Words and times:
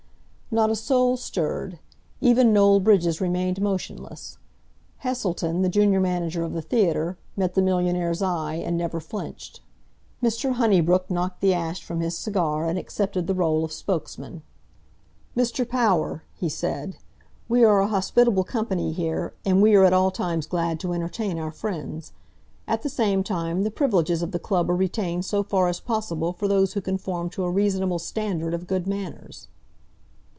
Not 0.53 0.69
a 0.69 0.75
soul 0.75 1.15
stirred. 1.15 1.79
Even 2.19 2.51
Noel 2.51 2.81
Bridges 2.81 3.21
remained 3.21 3.61
motionless. 3.61 4.37
Heselton, 4.97 5.61
the 5.61 5.69
junior 5.69 6.01
manager 6.01 6.43
of 6.43 6.51
the 6.51 6.61
theatre, 6.61 7.17
met 7.37 7.53
the 7.53 7.61
millionaire's 7.61 8.21
eye 8.21 8.55
and 8.55 8.75
never 8.75 8.99
flinched. 8.99 9.61
Mr. 10.21 10.55
Honeybrook 10.55 11.09
knocked 11.09 11.39
the 11.39 11.53
ash 11.53 11.81
from 11.81 12.01
his 12.01 12.17
cigar 12.17 12.65
and 12.65 12.77
accepted 12.77 13.27
the 13.27 13.33
role 13.33 13.63
of 13.63 13.71
spokesman. 13.71 14.41
"Mr. 15.37 15.65
Power," 15.65 16.23
he 16.35 16.49
said, 16.49 16.97
"we 17.47 17.63
are 17.63 17.79
a 17.79 17.87
hospitable 17.87 18.43
company 18.43 18.91
here, 18.91 19.33
and 19.45 19.61
we 19.61 19.73
are 19.75 19.85
at 19.85 19.93
all 19.93 20.11
times 20.11 20.47
glad 20.47 20.81
to 20.81 20.91
entertain 20.91 21.39
our 21.39 21.51
friends. 21.51 22.11
At 22.67 22.81
the 22.81 22.89
same 22.89 23.23
time, 23.23 23.63
the 23.63 23.71
privileges 23.71 24.21
of 24.21 24.31
the 24.33 24.37
club 24.37 24.69
are 24.69 24.75
retained 24.75 25.23
so 25.23 25.43
far 25.43 25.69
as 25.69 25.79
possible 25.79 26.33
for 26.33 26.49
those 26.49 26.73
who 26.73 26.81
conform 26.81 27.29
to 27.29 27.45
a 27.45 27.49
reasonable 27.49 27.99
standard 27.99 28.53
of 28.53 28.67
good 28.67 28.85
manners." 28.85 29.47